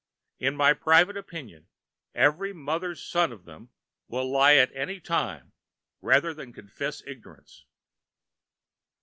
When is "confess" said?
6.53-7.03